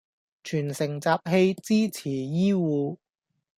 [0.43, 2.97] 全城集氣支持醫護